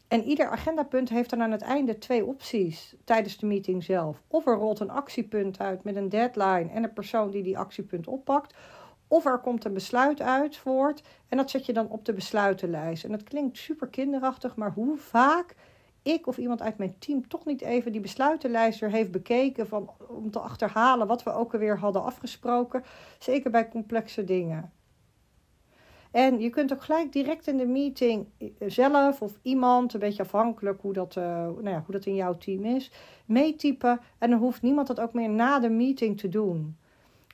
[0.08, 4.22] En ieder agendapunt heeft dan aan het einde twee opties tijdens de meeting zelf.
[4.28, 8.08] Of er rolt een actiepunt uit met een deadline en een persoon die die actiepunt
[8.08, 8.54] oppakt.
[9.12, 13.04] Of er komt een besluit uit voort en dat zet je dan op de besluitenlijst.
[13.04, 15.56] En dat klinkt super kinderachtig, maar hoe vaak
[16.02, 19.89] ik of iemand uit mijn team toch niet even die besluitenlijst er heeft bekeken van,
[20.08, 22.84] om te achterhalen wat we ook alweer hadden afgesproken.
[23.19, 24.72] Zeker bij complexe dingen.
[26.12, 28.28] En je kunt ook gelijk direct in de meeting
[28.60, 32.38] zelf of iemand, een beetje afhankelijk hoe dat, uh, nou ja, hoe dat in jouw
[32.38, 32.91] team is,
[33.26, 34.00] meetypen.
[34.17, 36.78] En dan hoeft niemand dat ook meer na de meeting te doen.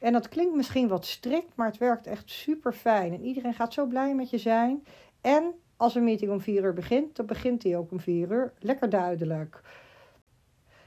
[0.06, 3.14] En dat klinkt misschien wat strikt, maar het werkt echt super fijn.
[3.14, 4.86] En iedereen gaat zo blij met je zijn.
[5.22, 8.54] En als een meeting om vier uur begint, dan begint die ook om vier uur.
[8.60, 9.62] Lekker duidelijk.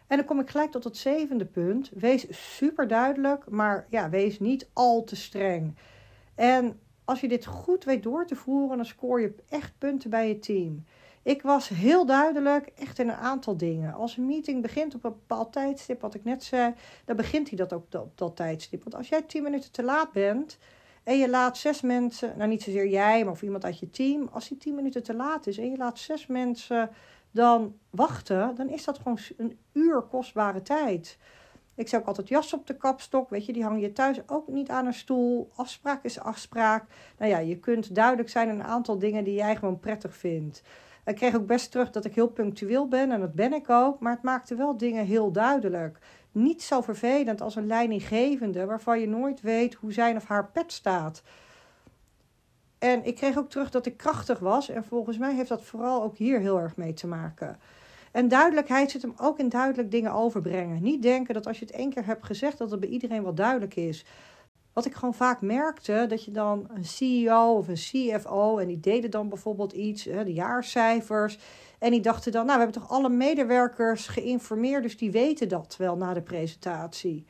[0.06, 1.90] En dan kom ik gelijk tot het zevende punt.
[1.94, 5.76] Wees super duidelijk, maar ja, wees niet al te streng.
[6.34, 10.28] En als je dit goed weet door te voeren, dan scoor je echt punten bij
[10.28, 10.84] je team.
[11.28, 13.94] Ik was heel duidelijk, echt in een aantal dingen.
[13.94, 17.58] Als een meeting begint op een bepaald tijdstip, wat ik net zei, dan begint hij
[17.58, 18.82] dat ook op dat tijdstip.
[18.82, 20.58] Want als jij tien minuten te laat bent
[21.04, 24.28] en je laat zes mensen, nou niet zozeer jij, maar of iemand uit je team,
[24.32, 26.90] als die tien minuten te laat is en je laat zes mensen
[27.30, 31.18] dan wachten, dan is dat gewoon een uur kostbare tijd.
[31.74, 33.30] Ik zeg ook altijd jas op de kapstok.
[33.30, 35.50] Weet je, die hang je thuis ook niet aan een stoel.
[35.54, 36.84] Afspraak is afspraak.
[37.18, 40.62] Nou ja, je kunt duidelijk zijn in een aantal dingen die jij gewoon prettig vindt.
[41.08, 44.00] Ik kreeg ook best terug dat ik heel punctueel ben en dat ben ik ook.
[44.00, 45.98] Maar het maakte wel dingen heel duidelijk.
[46.32, 50.72] Niet zo vervelend als een leidinggevende waarvan je nooit weet hoe zijn of haar pet
[50.72, 51.22] staat.
[52.78, 54.68] En ik kreeg ook terug dat ik krachtig was.
[54.68, 57.58] En volgens mij heeft dat vooral ook hier heel erg mee te maken.
[58.12, 60.82] En duidelijkheid zit hem ook in duidelijk dingen overbrengen.
[60.82, 63.34] Niet denken dat als je het één keer hebt gezegd, dat het bij iedereen wel
[63.34, 64.04] duidelijk is.
[64.78, 68.80] Wat ik gewoon vaak merkte, dat je dan een CEO of een CFO, en die
[68.80, 71.38] deden dan bijvoorbeeld iets, de jaarcijfers.
[71.78, 75.76] En die dachten dan, nou, we hebben toch alle medewerkers geïnformeerd, dus die weten dat
[75.76, 77.26] wel na de presentatie.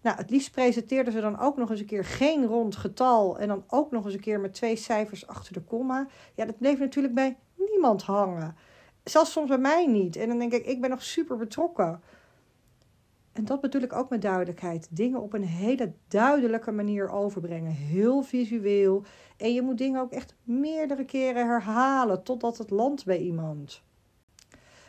[0.00, 3.48] Nou, het liefst presenteerden ze dan ook nog eens een keer geen rond getal en
[3.48, 6.06] dan ook nog eens een keer met twee cijfers achter de komma.
[6.34, 8.56] Ja, dat bleef natuurlijk bij niemand hangen.
[9.04, 10.16] Zelfs soms bij mij niet.
[10.16, 12.00] En dan denk ik, ik ben nog super betrokken.
[13.38, 14.88] En dat bedoel ik ook met duidelijkheid.
[14.90, 17.72] Dingen op een hele duidelijke manier overbrengen.
[17.72, 19.04] Heel visueel.
[19.36, 23.82] En je moet dingen ook echt meerdere keren herhalen totdat het landt bij iemand.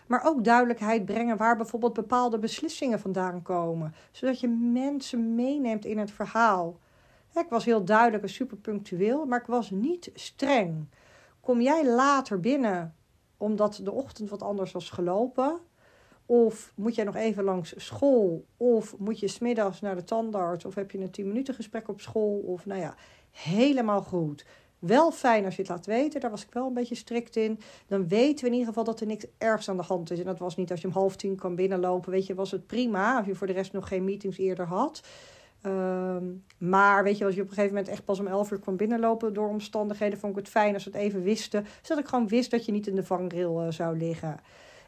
[0.08, 3.94] Maar ook duidelijkheid brengen waar bijvoorbeeld bepaalde beslissingen vandaan komen.
[4.12, 6.78] Zodat je mensen meeneemt in het verhaal.
[7.36, 10.88] Ik was heel duidelijk en super punctueel, maar ik was niet streng.
[11.40, 12.96] Kom jij later binnen
[13.38, 15.60] omdat de ochtend wat anders was gelopen?
[16.32, 18.46] Of moet jij nog even langs school?
[18.58, 20.66] Of moet je smiddags naar de tandarts?
[20.66, 22.40] Of heb je een 10 minuten gesprek op school?
[22.40, 22.96] Of nou ja,
[23.32, 24.46] helemaal goed.
[24.80, 27.60] Wel fijn als je het laat weten, daar was ik wel een beetje strikt in.
[27.88, 30.20] Dan weten we in ieder geval dat er niks ergs aan de hand is.
[30.20, 32.68] En dat was niet als je om half tien kan binnenlopen, weet je, was het
[32.68, 33.18] prima.
[33.18, 35.02] Als je voor de rest nog geen meetings eerder had.
[35.62, 36.26] Ehm,
[36.58, 38.78] maar weet je, als je op een gegeven moment echt pas om 11 uur kwam
[38.78, 41.66] binnenlopen door omstandigheden, vond ik het fijn als we het even wisten.
[41.82, 44.40] Zodat ik gewoon wist dat je niet in de vangrail uh, zou liggen.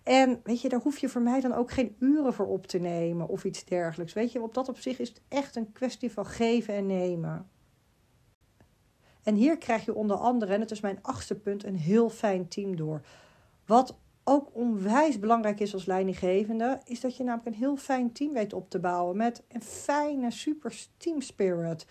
[0.03, 2.77] En weet je, daar hoef je voor mij dan ook geen uren voor op te
[2.77, 4.13] nemen of iets dergelijks.
[4.13, 7.49] Weet je, op dat op zich is het echt een kwestie van geven en nemen.
[9.23, 12.47] En hier krijg je onder andere, en het is mijn achtste punt, een heel fijn
[12.47, 13.01] team door.
[13.65, 18.33] Wat ook onwijs belangrijk is als leidinggevende, is dat je namelijk een heel fijn team
[18.33, 21.85] weet op te bouwen met een fijne, super team spirit.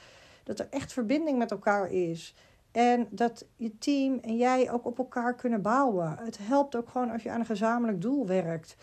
[0.45, 2.35] Dat er echt verbinding met elkaar is.
[2.73, 6.19] En dat je team en jij ook op elkaar kunnen bouwen.
[6.25, 8.77] Het helpt ook gewoon als je aan een gezamenlijk doel werkt.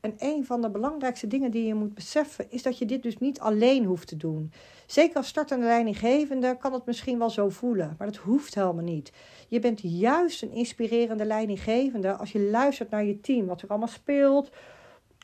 [0.00, 3.18] En een van de belangrijkste dingen die je moet beseffen is dat je dit dus
[3.18, 4.52] niet alleen hoeft te doen.
[4.86, 9.12] Zeker als startende leidinggevende kan het misschien wel zo voelen, maar dat hoeft helemaal niet.
[9.48, 13.88] Je bent juist een inspirerende leidinggevende als je luistert naar je team, wat er allemaal
[13.88, 14.50] speelt.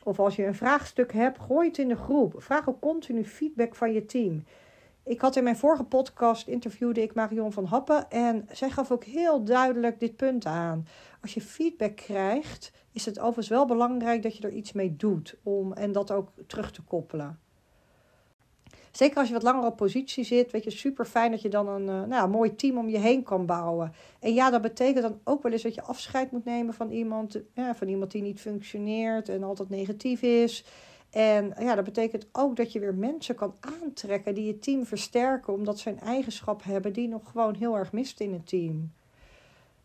[0.03, 2.33] Of als je een vraagstuk hebt, gooi het in de groep.
[2.37, 4.43] Vraag ook continu feedback van je team.
[5.05, 9.03] Ik had in mijn vorige podcast interviewde ik Marion van Happen en zij gaf ook
[9.03, 10.87] heel duidelijk dit punt aan.
[11.21, 15.35] Als je feedback krijgt, is het overigens wel belangrijk dat je er iets mee doet
[15.43, 17.39] om en dat ook terug te koppelen.
[18.91, 21.67] Zeker als je wat langer op positie zit, weet je, super fijn dat je dan
[21.67, 23.93] een uh, nou, mooi team om je heen kan bouwen.
[24.19, 27.39] En ja, dat betekent dan ook wel eens dat je afscheid moet nemen van iemand,
[27.53, 30.65] ja, van iemand die niet functioneert en altijd negatief is.
[31.13, 35.53] En ja, dat betekent ook dat je weer mensen kan aantrekken die je team versterken,
[35.53, 38.91] omdat ze een eigenschap hebben die nog gewoon heel erg mist in het team.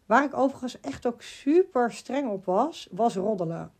[0.06, 3.72] Waar ik overigens echt ook super streng op was, was roddelen.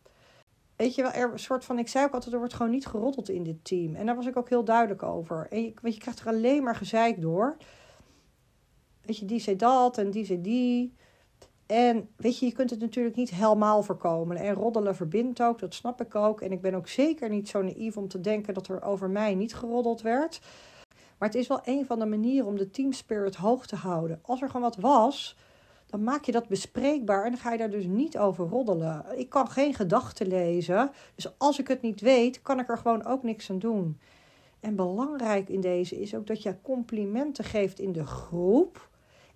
[0.77, 3.29] Weet je wel, er soort van, ik zei ook altijd, er wordt gewoon niet geroddeld
[3.29, 3.95] in dit team.
[3.95, 5.47] En daar was ik ook heel duidelijk over.
[5.51, 7.57] En je, weet je, krijgt er alleen maar gezeik door.
[9.03, 10.95] Weet je, die zei dat en die zei die.
[11.69, 14.37] En weet je, je kunt het natuurlijk niet helemaal voorkomen.
[14.37, 16.41] En roddelen verbindt ook, dat snap ik ook.
[16.41, 19.35] En ik ben ook zeker niet zo naïef om te denken dat er over mij
[19.35, 20.41] niet geroddeld werd.
[21.19, 24.21] Maar het is wel een van de manieren om de team spirit hoog te houden.
[24.23, 25.37] Als er gewoon wat was,
[25.87, 29.05] dan maak je dat bespreekbaar en dan ga je daar dus niet over roddelen.
[29.17, 33.05] Ik kan geen gedachten lezen, dus als ik het niet weet, kan ik er gewoon
[33.05, 33.99] ook niks aan doen.
[34.61, 38.89] En belangrijk in deze is ook dat je complimenten geeft in de groep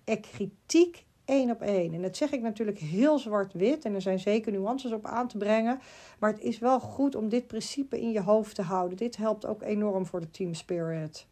[0.03, 1.93] en kritiek één op één.
[1.93, 5.37] En dat zeg ik natuurlijk heel zwart-wit en er zijn zeker nuances op aan te
[5.37, 5.79] brengen,
[6.19, 8.97] maar het is wel goed om dit principe in je hoofd te houden.
[8.97, 11.27] Dit helpt ook enorm voor de team spirit.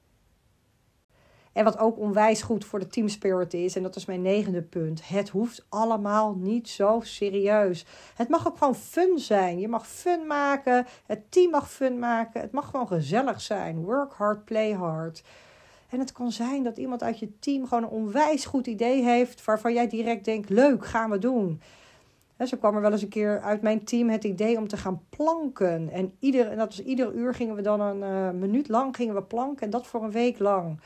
[1.54, 4.62] En wat ook onwijs goed voor de team spirit is, en dat is mijn negende
[4.62, 5.08] punt.
[5.08, 7.86] Het hoeft allemaal niet zo serieus.
[8.16, 9.60] Het mag ook gewoon fun zijn.
[9.60, 10.86] Je mag fun maken.
[11.06, 12.42] Het team mag fun maken.
[12.42, 13.84] Het mag gewoon gezellig zijn.
[13.84, 15.24] Work hard, play hard.
[15.92, 19.46] En het kan zijn dat iemand uit je team gewoon een onwijs goed idee heeft.
[19.46, 21.62] waarvan jij direct denkt: leuk, gaan we doen.
[22.38, 24.78] En zo kwam er wel eens een keer uit mijn team het idee om te
[24.78, 25.90] gaan planken.
[25.90, 29.16] En, ieder, en dat was ieder uur gingen we dan een uh, minuut lang gingen
[29.16, 29.66] we planken.
[29.66, 30.80] En dat voor een week lang.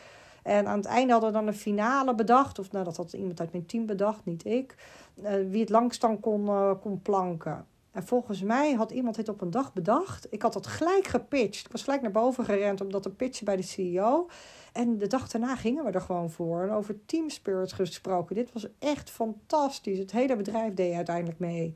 [0.44, 2.60] En aan het einde hadden we dan een finale bedacht.
[2.60, 4.76] Of nou, dat had iemand uit mijn team bedacht, niet ik.
[5.24, 7.66] Uh, wie het langst dan kon, uh, kon planken.
[7.96, 10.28] En volgens mij had iemand dit op een dag bedacht.
[10.30, 11.66] Ik had dat gelijk gepitcht.
[11.66, 14.30] Ik was gelijk naar boven gerend om dat te pitchen bij de CEO.
[14.74, 16.62] En de dag daarna gingen we er gewoon voor.
[16.62, 18.36] En over team spirit gesproken.
[18.36, 19.98] Dit was echt fantastisch.
[19.98, 21.74] Het hele bedrijf deed uiteindelijk mee.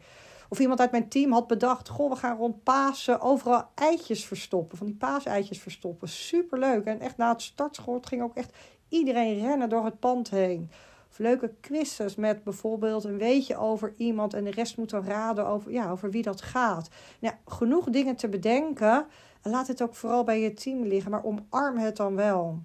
[0.50, 4.78] Of iemand uit mijn team had bedacht: Goh, we gaan rond Pasen overal eitjes verstoppen.
[4.78, 6.10] Van die paaseitjes verstoppen.
[6.10, 6.86] Superleuk.
[6.86, 8.58] En echt na het startschot ging ook echt
[8.90, 10.70] iedereen rennen door het pand heen.
[11.20, 15.72] Leuke quizzes met bijvoorbeeld een weetje over iemand en de rest moet dan raden over,
[15.72, 16.90] ja, over wie dat gaat.
[17.20, 19.06] Nou, genoeg dingen te bedenken.
[19.42, 22.60] En laat het ook vooral bij je team liggen, maar omarm het dan wel.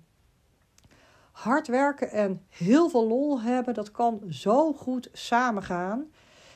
[1.32, 6.10] Hard werken en heel veel lol hebben, dat kan zo goed samengaan.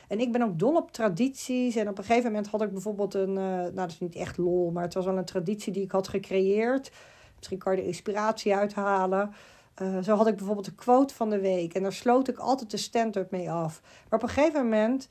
[0.07, 1.75] En ik ben ook dol op tradities.
[1.75, 4.37] En op een gegeven moment had ik bijvoorbeeld een, uh, nou dat is niet echt
[4.37, 6.91] lol, maar het was wel een traditie die ik had gecreëerd.
[7.35, 9.33] Misschien kan je er inspiratie uithalen.
[9.81, 11.73] Uh, zo had ik bijvoorbeeld de quote van de week.
[11.73, 13.81] En daar sloot ik altijd de stand-up mee af.
[14.09, 15.07] Maar op een gegeven moment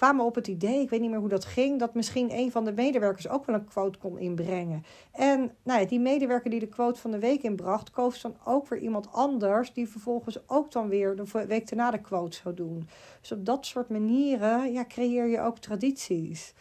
[0.00, 2.64] kwamen op het idee, ik weet niet meer hoe dat ging, dat misschien een van
[2.64, 4.84] de medewerkers ook wel een quote kon inbrengen.
[5.12, 8.68] En nou ja, die medewerker die de quote van de week inbracht, koos dan ook
[8.68, 12.88] weer iemand anders, die vervolgens ook dan weer de week daarna de quote zou doen.
[13.20, 16.54] Dus op dat soort manieren ja, creëer je ook tradities.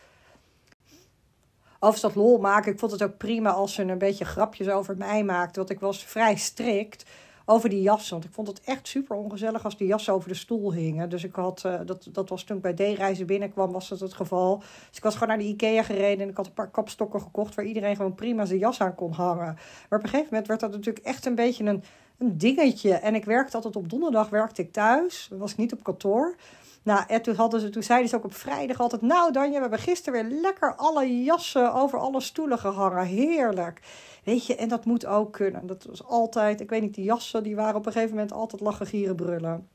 [1.80, 2.72] Of dat lol maken.
[2.72, 5.56] Ik vond het ook prima als ze een beetje grapjes over mij maakten.
[5.56, 7.06] Want ik was vrij strikt
[7.46, 8.12] over die jassen.
[8.12, 11.10] Want ik vond het echt super ongezellig als die jassen over de stoel hingen.
[11.10, 14.14] Dus ik had, uh, dat, dat was toen ik bij D-reizen binnenkwam, was dat het
[14.14, 14.58] geval.
[14.58, 17.56] Dus ik was gewoon naar de Ikea gereden en ik had een paar kapstokken gekocht
[17.56, 19.58] waar iedereen gewoon prima zijn jas aan kon hangen.
[19.90, 21.84] Maar op een gegeven moment werd dat natuurlijk echt een beetje een,
[22.18, 22.94] een dingetje.
[22.94, 25.30] En ik werkte altijd op donderdag, werkte ik thuis.
[25.34, 26.36] Was niet op kantoor.
[26.84, 29.02] Nou, en toen, hadden ze, toen zeiden ze ook op vrijdag altijd...
[29.02, 33.06] Nou Danja, we hebben gisteren weer lekker alle jassen over alle stoelen gehangen.
[33.06, 33.82] Heerlijk.
[34.24, 35.68] Weet je, en dat moet ook kunnen.
[35.68, 36.62] Dat was altijd...
[36.62, 39.68] Ik weet niet, die jassen die waren op een gegeven moment altijd lachen, gieren, brullen.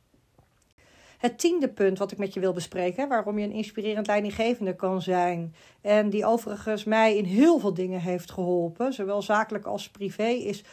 [1.18, 5.02] Het tiende punt wat ik met je wil bespreken, waarom je een inspirerend leidinggevende kan
[5.02, 5.54] zijn.
[5.80, 10.64] En die overigens mij in heel veel dingen heeft geholpen, zowel zakelijk als privé, is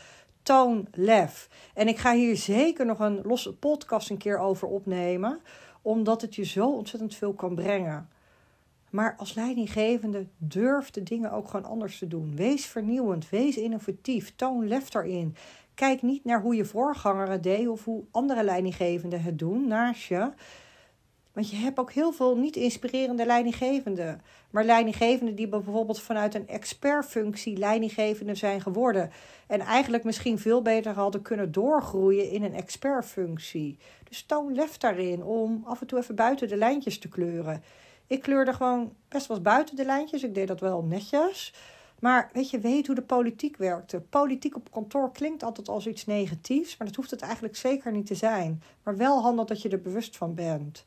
[0.44, 1.50] toon lef.
[1.74, 5.40] En ik ga hier zeker nog een losse podcast een keer over opnemen,
[5.82, 8.10] omdat het je zo ontzettend veel kan brengen.
[8.90, 12.36] Maar als leidinggevende durf de dingen ook gewoon anders te doen.
[12.36, 15.36] Wees vernieuwend, wees innovatief, toon lef daarin.
[15.74, 20.04] Kijk niet naar hoe je voorganger het deed of hoe andere leidinggevenden het doen naast
[20.04, 20.32] je.
[21.34, 24.22] Want je hebt ook heel veel niet inspirerende leidinggevenden.
[24.50, 29.12] Maar leidinggevenden die bijvoorbeeld vanuit een expertfunctie leidinggevende zijn geworden.
[29.48, 33.78] En eigenlijk misschien veel beter hadden kunnen doorgroeien in een expertfunctie.
[34.04, 37.64] Dus toon lef daarin om af en toe even buiten de lijntjes te kleuren.
[38.08, 40.24] Ik kleurde gewoon best wel buiten de lijntjes.
[40.24, 41.54] Ik deed dat wel netjes.
[42.00, 44.02] Maar weet je, weet hoe de politiek werkte.
[44.02, 48.06] Politiek op kantoor klinkt altijd als iets negatiefs, maar dat hoeft het eigenlijk zeker niet
[48.06, 48.64] te zijn.
[48.84, 50.86] Maar wel handig dat je er bewust van bent.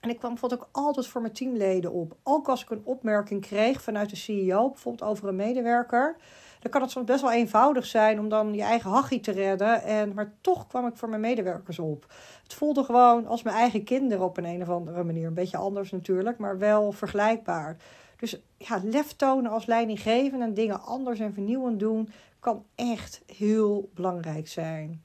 [0.00, 2.16] En ik kwam bijvoorbeeld ook altijd voor mijn teamleden op.
[2.22, 6.16] Ook als ik een opmerking kreeg vanuit de CEO, bijvoorbeeld over een medewerker.
[6.60, 9.82] Dan kan het soms best wel eenvoudig zijn om dan je eigen hachie te redden.
[9.82, 12.06] En, maar toch kwam ik voor mijn medewerkers op.
[12.42, 15.26] Het voelde gewoon als mijn eigen kinderen op een, een of andere manier.
[15.26, 17.76] Een beetje anders natuurlijk, maar wel vergelijkbaar.
[18.16, 22.08] Dus ja, lef tonen als leidinggevende en dingen anders en vernieuwend doen
[22.40, 25.02] kan echt heel belangrijk zijn.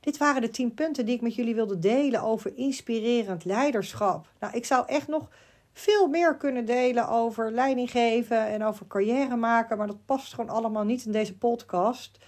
[0.00, 4.26] Dit waren de tien punten die ik met jullie wilde delen over inspirerend leiderschap.
[4.40, 5.28] Nou, ik zou echt nog
[5.72, 10.50] veel meer kunnen delen over leiding geven en over carrière maken, maar dat past gewoon
[10.50, 12.18] allemaal niet in deze podcast.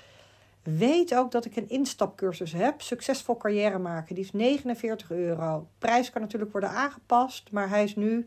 [0.62, 4.14] Weet ook dat ik een instapcursus heb, succesvol carrière maken.
[4.14, 5.66] Die is 49 euro.
[5.78, 8.26] prijs kan natuurlijk worden aangepast, maar hij is nu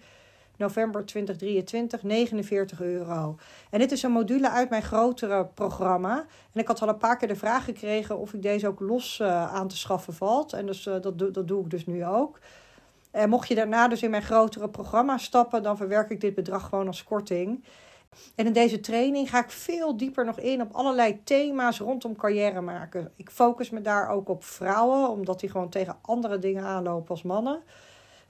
[0.58, 3.36] november 2023, 49 euro.
[3.70, 6.26] En dit is een module uit mijn grotere programma.
[6.54, 9.20] En ik had al een paar keer de vraag gekregen of ik deze ook los
[9.22, 10.54] uh, aan te schaffen valt.
[10.54, 12.40] En dus, uh, dat, dat doe ik dus nu ook.
[13.12, 16.70] En mocht je daarna dus in mijn grotere programma stappen, dan verwerk ik dit bedrag
[16.70, 17.64] gewoon als korting.
[18.36, 22.62] En in deze training ga ik veel dieper nog in op allerlei thema's rondom carrière
[22.62, 23.12] maken.
[23.16, 27.24] Ik focus me daar ook op vrouwen, omdat die gewoon tegen andere dingen aanlopen als
[27.24, 27.62] mannen.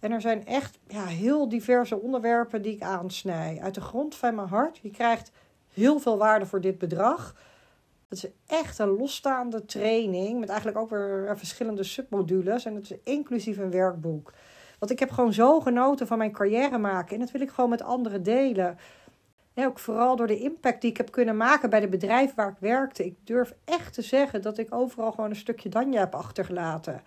[0.05, 3.59] En er zijn echt ja, heel diverse onderwerpen die ik aansnij.
[3.61, 4.79] Uit de grond van mijn hart.
[4.81, 5.31] Je krijgt
[5.73, 7.35] heel veel waarde voor dit bedrag.
[8.09, 12.65] Het is echt een losstaande training met eigenlijk ook weer verschillende submodules.
[12.65, 14.33] En het is inclusief een werkboek.
[14.79, 17.13] Want ik heb gewoon zo genoten van mijn carrière maken.
[17.13, 18.77] En dat wil ik gewoon met anderen delen.
[19.55, 22.59] ook vooral door de impact die ik heb kunnen maken bij de bedrijven waar ik
[22.59, 23.05] werkte.
[23.05, 27.01] Ik durf echt te zeggen dat ik overal gewoon een stukje Danja heb achtergelaten.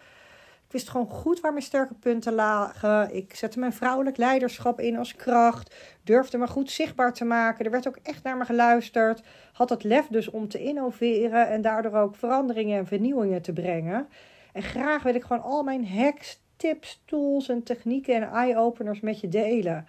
[0.69, 3.15] Ik wist gewoon goed waar mijn sterke punten lagen.
[3.15, 5.75] Ik zette mijn vrouwelijk leiderschap in als kracht.
[6.05, 7.65] Durfde me goed zichtbaar te maken.
[7.65, 9.23] Er werd ook echt naar me geluisterd.
[9.53, 14.09] Had het lef dus om te innoveren en daardoor ook veranderingen en vernieuwingen te brengen.
[14.53, 19.21] En graag wil ik gewoon al mijn hacks, tips, tools en technieken en eye-openers met
[19.21, 19.87] je delen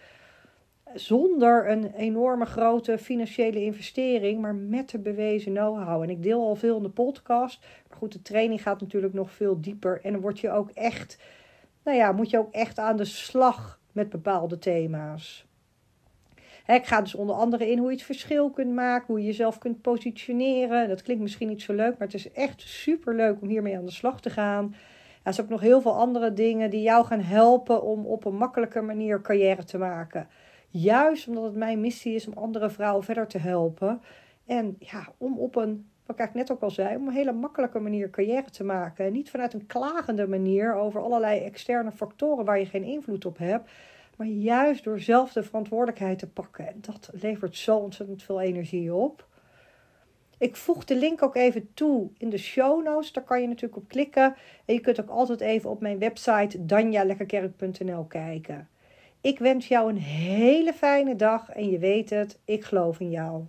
[0.93, 6.02] zonder een enorme grote financiële investering, maar met de bewezen know-how.
[6.02, 9.32] En ik deel al veel in de podcast, maar goed, de training gaat natuurlijk nog
[9.32, 9.99] veel dieper.
[10.04, 11.17] En dan word je ook echt,
[11.84, 15.47] nou ja, moet je ook echt aan de slag met bepaalde thema's.
[16.75, 19.58] Ik ga dus onder andere in hoe je het verschil kunt maken, hoe je jezelf
[19.58, 20.88] kunt positioneren.
[20.88, 23.86] Dat klinkt misschien niet zo leuk, maar het is echt super leuk om hiermee aan
[23.86, 24.75] de slag te gaan.
[25.23, 28.36] Er zijn ook nog heel veel andere dingen die jou gaan helpen om op een
[28.36, 30.28] makkelijke manier carrière te maken.
[30.69, 34.01] Juist omdat het mijn missie is om andere vrouwen verder te helpen.
[34.45, 37.79] En ja, om op een, wat ik net ook al zei, om een hele makkelijke
[37.79, 39.05] manier carrière te maken.
[39.05, 43.38] En niet vanuit een klagende manier over allerlei externe factoren waar je geen invloed op
[43.38, 43.71] hebt.
[44.17, 46.67] Maar juist door zelf de verantwoordelijkheid te pakken.
[46.67, 49.27] En dat levert zo ontzettend veel energie op.
[50.38, 53.12] Ik voeg de link ook even toe in de show notes.
[53.12, 54.36] Daar kan je natuurlijk op klikken.
[54.65, 58.69] En je kunt ook altijd even op mijn website danjalekkerkerk.nl kijken.
[59.21, 63.43] Ik wens jou een hele fijne dag en je weet het, ik geloof in jou.